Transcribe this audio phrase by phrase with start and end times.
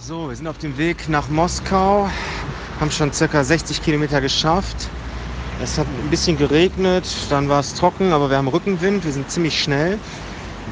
[0.00, 2.08] So, wir sind auf dem Weg nach Moskau,
[2.80, 4.88] haben schon circa 60 Kilometer geschafft.
[5.62, 9.30] Es hat ein bisschen geregnet, dann war es trocken, aber wir haben Rückenwind, wir sind
[9.30, 9.98] ziemlich schnell.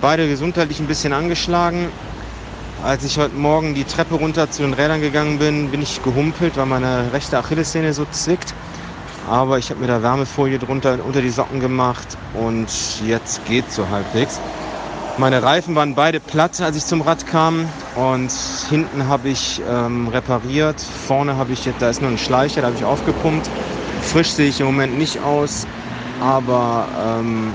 [0.01, 1.89] Beide gesundheitlich ein bisschen angeschlagen.
[2.83, 6.57] Als ich heute Morgen die Treppe runter zu den Rädern gegangen bin, bin ich gehumpelt,
[6.57, 8.55] weil meine rechte Achillessehne so zwickt.
[9.29, 12.69] Aber ich habe mir da Wärmefolie drunter unter die Socken gemacht und
[13.05, 14.41] jetzt geht so halbwegs.
[15.19, 17.69] Meine Reifen waren beide platt, als ich zum Rad kam.
[17.97, 18.31] Und
[18.69, 20.79] hinten habe ich ähm, repariert.
[20.81, 23.49] Vorne habe ich, da ist nur ein Schleicher, da habe ich aufgepumpt.
[24.03, 25.67] Frisch sehe ich im Moment nicht aus,
[26.21, 26.89] aber
[27.21, 27.55] ähm,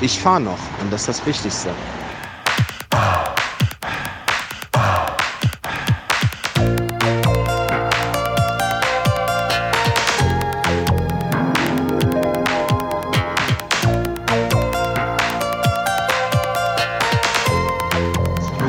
[0.00, 1.70] ich fahre noch und das ist das Wichtigste.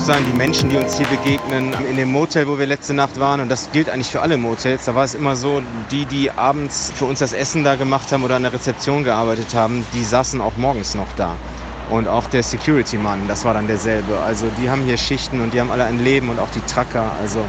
[0.07, 3.41] Sagen, die Menschen, die uns hier begegnen, in dem Motel, wo wir letzte Nacht waren,
[3.41, 6.93] und das gilt eigentlich für alle Motels, da war es immer so, die, die abends
[6.95, 10.39] für uns das Essen da gemacht haben oder an der Rezeption gearbeitet haben, die saßen
[10.39, 11.35] auch morgens noch da.
[11.89, 14.17] Und auch der Security-Mann, das war dann derselbe.
[14.19, 17.11] Also die haben hier Schichten und die haben alle ein Leben und auch die Tracker.
[17.21, 17.43] Also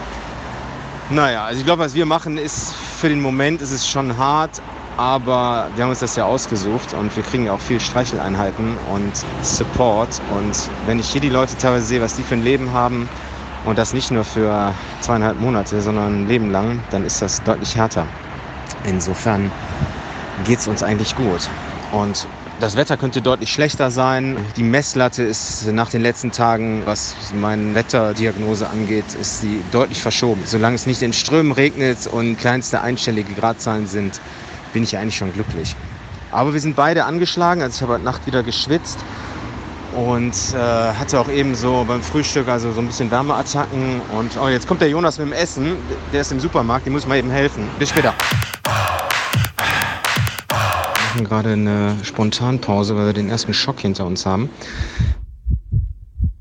[1.10, 4.60] naja, also ich glaube, was wir machen, ist für den Moment ist es schon hart,
[4.98, 9.12] aber wir haben uns das ja ausgesucht und wir kriegen ja auch viel Streicheleinheiten und
[9.42, 10.20] Support.
[10.36, 13.08] Und wenn ich hier die Leute teilweise sehe, was die für ein Leben haben
[13.64, 17.76] und das nicht nur für zweieinhalb Monate, sondern ein Leben lang, dann ist das deutlich
[17.76, 18.06] härter.
[18.82, 19.52] Insofern
[20.44, 21.48] geht es uns eigentlich gut.
[21.92, 22.26] Und
[22.58, 24.36] das Wetter könnte deutlich schlechter sein.
[24.56, 30.42] Die Messlatte ist nach den letzten Tagen, was meine Wetterdiagnose angeht, ist sie deutlich verschoben.
[30.44, 34.20] Solange es nicht in Strömen regnet und kleinste einstellige Gradzahlen sind,
[34.72, 35.74] bin ich eigentlich schon glücklich.
[36.30, 38.98] Aber wir sind beide angeschlagen, also ich habe heute Nacht wieder geschwitzt
[39.94, 44.00] und äh, hatte auch eben so beim Frühstück also so ein bisschen Wärmeattacken.
[44.16, 45.76] Und oh, jetzt kommt der Jonas mit dem Essen,
[46.12, 47.68] der ist im Supermarkt, dem muss ich mal eben helfen.
[47.78, 48.14] Bis später.
[50.48, 54.50] Wir machen gerade eine Spontanpause, weil wir den ersten Schock hinter uns haben.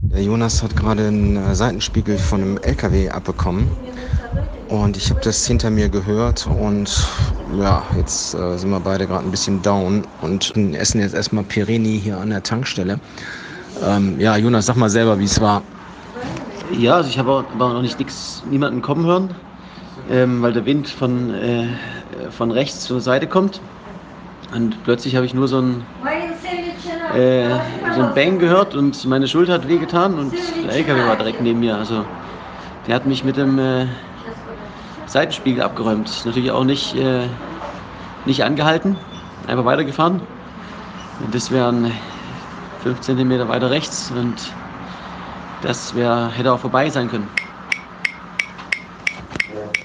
[0.01, 3.69] Der Jonas hat gerade einen äh, Seitenspiegel von einem LKW abbekommen.
[4.67, 7.07] Und ich habe das hinter mir gehört und
[7.53, 11.99] ja, jetzt äh, sind wir beide gerade ein bisschen down und essen jetzt erstmal Pirini
[11.99, 12.99] hier an der Tankstelle.
[13.83, 15.63] Ähm, ja, Jonas, sag mal selber, wie es war.
[16.71, 19.35] Ja, also ich habe aber noch nicht nix, niemanden kommen hören,
[20.09, 21.67] ähm, weil der Wind von, äh,
[22.29, 23.61] von rechts zur Seite kommt.
[24.53, 25.83] Und plötzlich habe ich nur so ein,
[27.13, 27.57] äh,
[27.91, 31.59] so ein Bang gehört und meine Schulter hat wehgetan und der LKW war direkt neben
[31.59, 31.77] mir.
[31.77, 32.05] Also
[32.87, 33.87] der hat mich mit dem äh,
[35.07, 36.25] Seitenspiegel abgeräumt.
[36.25, 37.27] Natürlich auch nicht, äh,
[38.25, 38.95] nicht angehalten,
[39.47, 40.21] einfach weitergefahren.
[41.23, 41.91] Und das wären
[42.83, 44.35] 5 cm weiter rechts und
[45.61, 47.27] das wär, hätte auch vorbei sein können.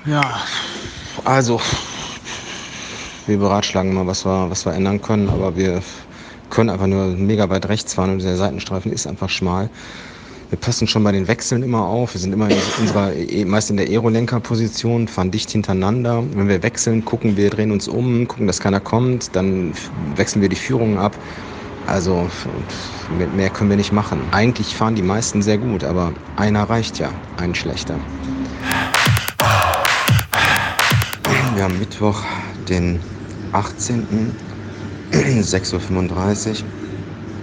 [0.05, 0.43] Ja,
[1.25, 1.60] also
[3.27, 5.81] wir beratschlagen mal, was wir, was wir ändern können, aber wir
[6.50, 9.71] können einfach nur mega weit rechts fahren und der Seitenstreifen ist einfach schmal.
[10.53, 12.13] Wir passen schon bei den Wechseln immer auf.
[12.13, 16.23] Wir sind immer in unserer, e, meist in der Aerolenker-Position, fahren dicht hintereinander.
[16.35, 19.35] Wenn wir wechseln, gucken wir, drehen uns um, gucken, dass keiner kommt.
[19.35, 19.73] Dann
[20.15, 21.17] wechseln wir die Führungen ab.
[21.87, 22.29] Also
[23.35, 24.21] mehr können wir nicht machen.
[24.33, 27.09] Eigentlich fahren die meisten sehr gut, aber einer reicht ja,
[27.39, 27.99] ein schlechter.
[31.55, 32.21] Wir haben Mittwoch,
[32.69, 33.01] den
[33.53, 34.37] 18.
[35.13, 36.81] 6.35 Uhr.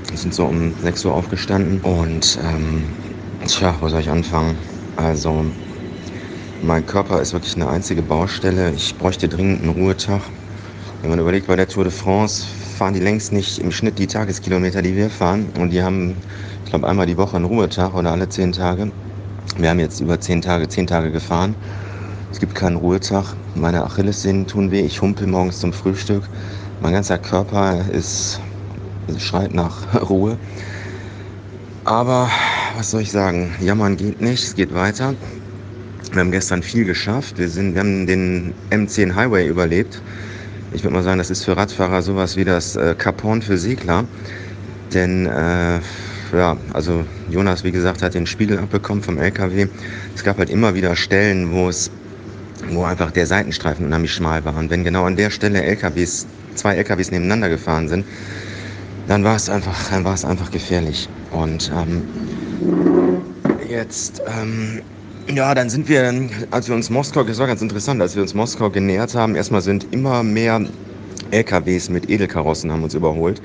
[0.09, 2.83] Wir sind so um 6 Uhr aufgestanden und ähm,
[3.45, 4.57] tja, wo soll ich anfangen?
[4.95, 5.45] Also,
[6.63, 8.71] mein Körper ist wirklich eine einzige Baustelle.
[8.71, 10.21] Ich bräuchte dringend einen Ruhetag.
[11.01, 12.43] Wenn man überlegt, bei der Tour de France
[12.75, 15.45] fahren die längst nicht im Schnitt die Tageskilometer, die wir fahren.
[15.59, 16.15] Und die haben,
[16.63, 18.91] ich glaube, einmal die Woche einen Ruhetag oder alle zehn Tage.
[19.57, 21.55] Wir haben jetzt über zehn Tage, zehn Tage gefahren.
[22.31, 23.35] Es gibt keinen Ruhetag.
[23.53, 24.81] Meine Achillessehnen tun weh.
[24.81, 26.23] Ich humpel morgens zum Frühstück.
[26.81, 28.39] Mein ganzer Körper ist
[29.17, 30.37] schreit nach Ruhe.
[31.85, 32.29] Aber
[32.77, 33.55] was soll ich sagen?
[33.61, 35.15] Jammern geht nicht, es geht weiter.
[36.11, 37.37] Wir haben gestern viel geschafft.
[37.37, 40.01] Wir, sind, wir haben den M10 Highway überlebt.
[40.71, 42.95] Ich würde mal sagen, das ist für Radfahrer sowas wie das äh,
[43.41, 44.05] für Segler.
[44.93, 45.79] Denn, äh,
[46.33, 49.67] ja, also Jonas, wie gesagt, hat den Spiegel abbekommen vom LKW.
[50.15, 51.91] Es gab halt immer wieder Stellen, wo es,
[52.69, 54.55] wo einfach der Seitenstreifen unheimlich schmal war.
[54.57, 58.05] Und wenn genau an der Stelle LKWs, zwei LKWs nebeneinander gefahren sind,
[59.07, 61.09] dann war es einfach, dann war es einfach gefährlich.
[61.31, 62.03] Und ähm,
[63.69, 64.81] jetzt, ähm,
[65.33, 68.33] ja, dann sind wir, als wir uns Moskau, das war ganz interessant, als wir uns
[68.33, 70.61] Moskau genähert haben, erstmal sind immer mehr
[71.31, 73.41] LKWs mit Edelkarossen haben uns überholt.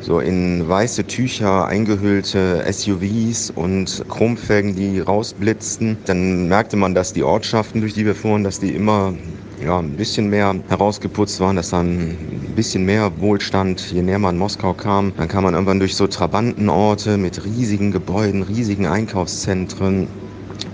[0.00, 5.98] so in weiße Tücher eingehüllte SUVs und Chromfelgen, die rausblitzten.
[6.06, 9.14] Dann merkte man, dass die Ortschaften, durch die wir fuhren, dass die immer
[9.58, 14.36] ja, ein bisschen mehr herausgeputzt waren, dass dann ein bisschen mehr Wohlstand, je näher man
[14.36, 15.12] Moskau kam.
[15.16, 20.08] Dann kam man irgendwann durch so Trabantenorte mit riesigen Gebäuden, riesigen Einkaufszentren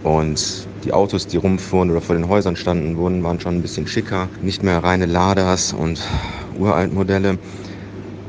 [0.03, 3.87] und die Autos, die rumfuhren oder vor den Häusern standen, wurden, waren schon ein bisschen
[3.87, 4.29] schicker.
[4.41, 6.01] Nicht mehr reine Laders und
[6.57, 7.39] Uraltmodelle.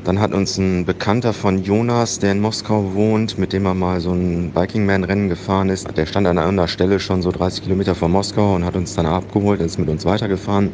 [0.04, 4.02] Dann hat uns ein Bekannter von Jonas, der in Moskau wohnt, mit dem er mal
[4.02, 5.88] so ein Bikingman-Rennen gefahren ist.
[5.96, 9.06] Der stand an einer Stelle schon so 30 Kilometer vor Moskau und hat uns dann
[9.06, 10.74] abgeholt, ist mit uns weitergefahren.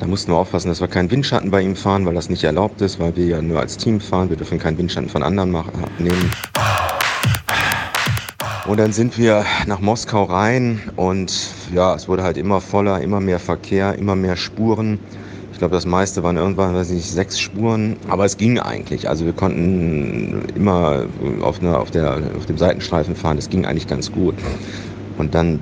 [0.00, 2.80] Da mussten wir aufpassen, dass wir keinen Windschatten bei ihm fahren, weil das nicht erlaubt
[2.80, 4.28] ist, weil wir ja nur als Team fahren.
[4.28, 5.52] Wir dürfen keinen Windschatten von anderen
[6.00, 6.32] nehmen.
[8.66, 11.32] Und dann sind wir nach Moskau rein und
[11.72, 14.98] ja, es wurde halt immer voller, immer mehr Verkehr, immer mehr Spuren
[15.60, 17.96] glaube, das meiste waren irgendwann, weiß ich nicht, sechs Spuren.
[18.08, 19.08] Aber es ging eigentlich.
[19.08, 21.06] Also wir konnten immer
[21.42, 23.36] auf, eine, auf, der, auf dem Seitenstreifen fahren.
[23.36, 24.34] Das ging eigentlich ganz gut.
[25.18, 25.60] Und dann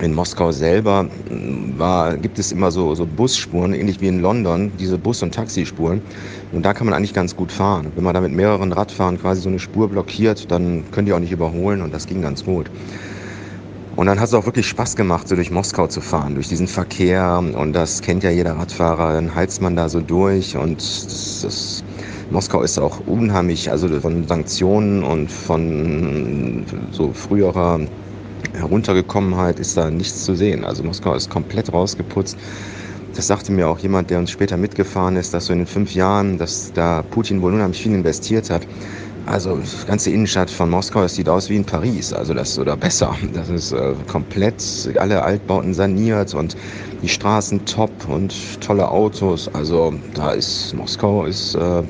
[0.00, 1.08] in Moskau selber
[1.76, 6.00] war, gibt es immer so, so Busspuren, ähnlich wie in London, diese Bus- und Taxispuren.
[6.52, 7.92] Und da kann man eigentlich ganz gut fahren.
[7.94, 11.20] Wenn man da mit mehreren Radfahren quasi so eine Spur blockiert, dann können die auch
[11.20, 12.70] nicht überholen und das ging ganz gut.
[13.96, 16.66] Und dann hat es auch wirklich Spaß gemacht, so durch Moskau zu fahren, durch diesen
[16.66, 17.38] Verkehr.
[17.38, 19.14] Und das kennt ja jeder Radfahrer.
[19.14, 20.56] Dann heizt man da so durch.
[20.56, 21.84] Und das, das,
[22.28, 27.86] Moskau ist auch unheimlich, also von Sanktionen und von so früherer
[28.52, 30.64] Heruntergekommenheit ist da nichts zu sehen.
[30.64, 32.36] Also Moskau ist komplett rausgeputzt.
[33.14, 35.94] Das sagte mir auch jemand, der uns später mitgefahren ist, dass so in den fünf
[35.94, 38.66] Jahren, dass da Putin wohl unheimlich viel investiert hat.
[39.26, 42.76] Also die ganze Innenstadt von Moskau, das sieht aus wie in Paris, also das oder
[42.76, 43.16] besser.
[43.32, 44.62] Das ist äh, komplett
[44.98, 46.56] alle Altbauten saniert und
[47.02, 49.48] die Straßen top und tolle Autos.
[49.48, 51.82] Also da ist Moskau ist, äh,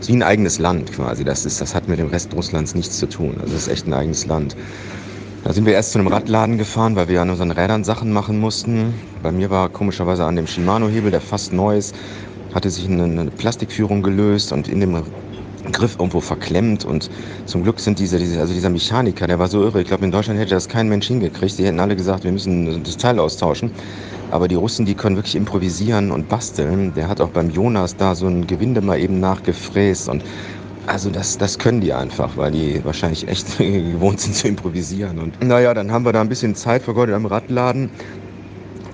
[0.00, 1.24] ist wie ein eigenes Land quasi.
[1.24, 3.36] Das ist, das hat mit dem Rest Russlands nichts zu tun.
[3.40, 4.56] Also das ist echt ein eigenes Land.
[5.44, 8.40] Da sind wir erst zu einem Radladen gefahren, weil wir an unseren Rädern Sachen machen
[8.40, 8.94] mussten.
[9.22, 11.94] Bei mir war komischerweise an dem Shimano-Hebel, der fast neu ist,
[12.54, 15.04] hatte sich eine, eine Plastikführung gelöst und in dem
[15.72, 17.10] Griff irgendwo verklemmt und
[17.46, 19.80] zum Glück sind diese, diese, also dieser Mechaniker, der war so irre.
[19.80, 21.58] Ich glaube, in Deutschland hätte das kein Mensch hingekriegt.
[21.58, 23.70] Die hätten alle gesagt, wir müssen das Teil austauschen.
[24.30, 26.92] Aber die Russen, die können wirklich improvisieren und basteln.
[26.94, 30.24] Der hat auch beim Jonas da so ein Gewinde mal eben nachgefräst und
[30.86, 35.18] also das, das können die einfach, weil die wahrscheinlich echt gewohnt sind zu improvisieren.
[35.18, 37.90] Und naja, dann haben wir da ein bisschen Zeit vergeudet am Radladen.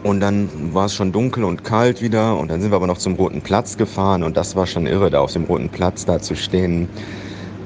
[0.03, 2.97] Und dann war es schon dunkel und kalt wieder und dann sind wir aber noch
[2.99, 6.21] zum Roten Platz gefahren und das war schon irre, da auf dem Roten Platz da
[6.21, 6.91] zu stehen.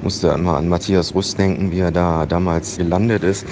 [0.00, 3.46] Musste immer an Matthias Rust denken, wie er da damals gelandet ist.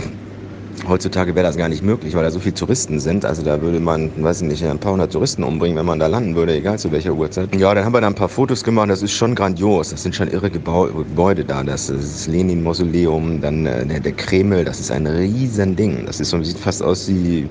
[0.89, 3.25] Heutzutage wäre das gar nicht möglich, weil da so viele Touristen sind.
[3.25, 6.09] Also da würde man, weiß ich nicht, ein paar hundert Touristen umbringen, wenn man da
[6.09, 7.55] landen würde, egal zu welcher Uhrzeit.
[7.55, 8.91] Ja, dann haben wir da ein paar Fotos gemacht.
[8.91, 9.91] Das ist schon grandios.
[9.91, 11.63] Das sind schon irre Gebau Gebäude da.
[11.63, 14.65] Das ist das Lenin-Mausoleum, dann äh, der, der Kreml.
[14.65, 16.05] Das ist ein riesen Ding.
[16.07, 17.49] Das ist so, sieht fast aus wie,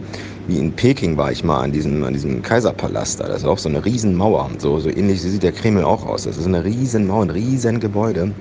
[0.48, 3.28] wie in Peking war ich mal an diesem, an diesem Kaiserpalast da.
[3.28, 4.52] Das ist auch so eine riesen Mauer.
[4.58, 6.24] So, so ähnlich sieht der Kreml auch aus.
[6.24, 8.36] Das ist eine riesen Mauer, ein riesen Gebäude.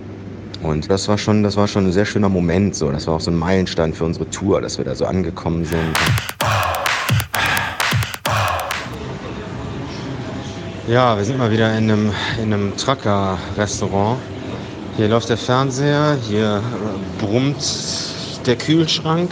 [0.63, 2.75] Und das war schon, das war schon ein sehr schöner Moment.
[2.75, 2.91] So.
[2.91, 5.97] Das war auch so ein Meilenstein für unsere Tour, dass wir da so angekommen sind.
[10.87, 12.13] Ja, wir sind mal wieder in einem,
[12.43, 14.19] in einem Trucker-Restaurant.
[14.97, 16.61] Hier läuft der Fernseher, hier
[17.21, 17.65] brummt
[18.45, 19.31] der Kühlschrank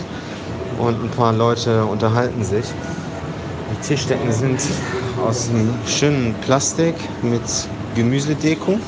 [0.79, 2.65] und ein paar Leute unterhalten sich.
[3.73, 4.61] Die Tischdecken sind
[5.27, 7.43] aus einem schönen Plastik mit
[7.97, 8.79] Gemüsedeko.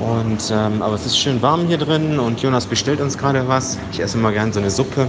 [0.00, 3.78] Und, ähm, aber es ist schön warm hier drin und Jonas bestellt uns gerade was.
[3.92, 5.08] Ich esse immer gern so eine Suppe.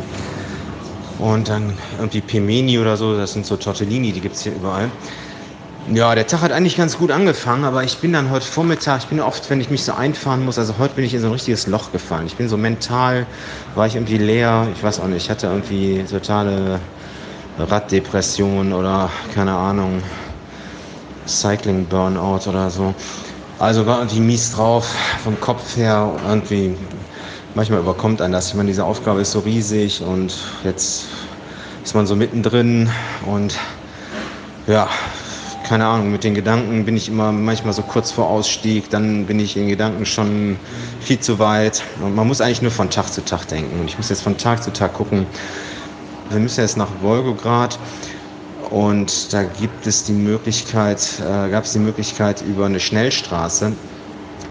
[1.19, 4.89] Und dann irgendwie Pemeni oder so, das sind so Tortellini, die gibt es hier überall.
[5.93, 9.05] Ja, der Tag hat eigentlich ganz gut angefangen, aber ich bin dann heute Vormittag, ich
[9.05, 11.33] bin oft, wenn ich mich so einfahren muss, also heute bin ich in so ein
[11.33, 12.25] richtiges Loch gefallen.
[12.25, 13.27] Ich bin so mental,
[13.75, 16.79] war ich irgendwie leer, ich weiß auch nicht, ich hatte irgendwie totale
[17.59, 20.01] Raddepression oder keine Ahnung,
[21.27, 22.93] Cycling Burnout oder so.
[23.57, 24.93] Also war irgendwie mies drauf,
[25.23, 26.75] vom Kopf her irgendwie.
[27.53, 28.49] Manchmal überkommt einen das.
[28.49, 30.35] Ich meine, diese Aufgabe ist so riesig und
[30.65, 31.05] jetzt
[31.83, 32.89] ist man so mittendrin
[33.25, 33.55] und
[34.67, 34.89] ja,
[35.65, 39.39] keine Ahnung, mit den Gedanken bin ich immer manchmal so kurz vor Ausstieg, dann bin
[39.39, 40.59] ich in Gedanken schon
[40.99, 41.83] viel zu weit.
[42.01, 43.79] Und man muss eigentlich nur von Tag zu Tag denken.
[43.79, 45.25] Und ich muss jetzt von Tag zu Tag gucken.
[46.29, 47.79] Wir müssen jetzt nach Wolgograd
[48.75, 53.71] und da gibt es die Möglichkeit, äh, gab es die Möglichkeit über eine Schnellstraße,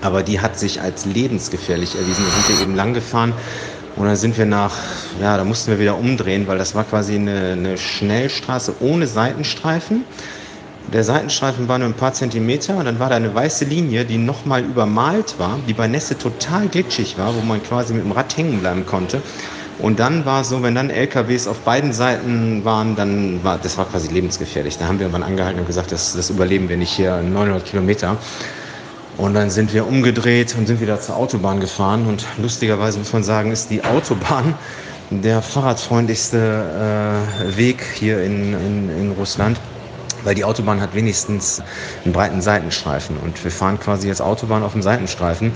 [0.00, 2.24] aber die hat sich als lebensgefährlich erwiesen.
[2.24, 3.34] Da sind wir eben lang gefahren
[3.96, 4.72] und dann sind wir nach,
[5.20, 10.06] ja, da mussten wir wieder umdrehen, weil das war quasi eine, eine Schnellstraße ohne Seitenstreifen.
[10.90, 14.16] Der Seitenstreifen war nur ein paar Zentimeter und dann war da eine weiße Linie, die
[14.16, 18.34] nochmal übermalt war, die bei Nässe total glitschig war, wo man quasi mit dem Rad
[18.38, 19.20] hängen bleiben konnte.
[19.78, 23.76] Und dann war es so, wenn dann LKWs auf beiden Seiten waren, dann war das
[23.76, 24.78] war quasi lebensgefährlich.
[24.78, 28.16] Da haben wir irgendwann angehalten und gesagt, das, das überleben wir nicht hier 900 Kilometer.
[29.16, 32.06] Und dann sind wir umgedreht und sind wieder zur Autobahn gefahren.
[32.06, 34.54] Und lustigerweise muss man sagen, ist die Autobahn
[35.10, 37.20] der fahrradfreundlichste
[37.52, 39.58] äh, Weg hier in, in, in Russland
[40.24, 41.62] weil die Autobahn hat wenigstens
[42.04, 45.52] einen breiten Seitenstreifen und wir fahren quasi jetzt Autobahn auf dem Seitenstreifen.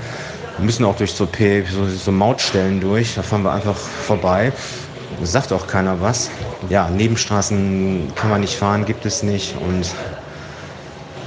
[0.57, 4.53] Wir müssen auch durch so, P, so, so Mautstellen durch, da fahren wir einfach vorbei.
[5.23, 6.31] Sagt auch keiner was.
[6.69, 9.87] Ja, Nebenstraßen kann man nicht fahren, gibt es nicht und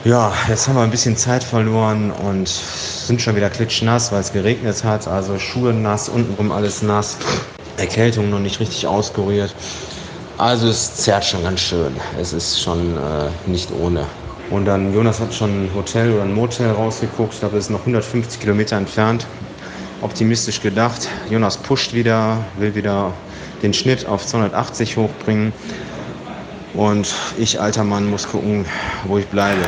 [0.04, 4.34] ja, jetzt haben wir ein bisschen Zeit verloren und sind schon wieder klitschnass, weil es
[4.34, 5.08] geregnet hat.
[5.08, 7.18] Also Schuhe nass, untenrum alles nass.
[7.78, 9.54] Erkältung noch nicht richtig ausgerührt.
[10.42, 11.96] Also es zerrt schon ganz schön.
[12.20, 14.08] Es ist schon äh, nicht ohne.
[14.50, 17.36] Und dann, Jonas hat schon ein Hotel oder ein Motel rausgeguckt.
[17.36, 19.28] Ich glaube, es ist noch 150 Kilometer entfernt.
[20.02, 21.08] Optimistisch gedacht.
[21.30, 23.14] Jonas pusht wieder, will wieder
[23.62, 25.54] den Schnitt auf 280 hochbringen.
[26.74, 28.66] Und ich, alter Mann, muss gucken,
[29.06, 29.62] wo ich bleibe.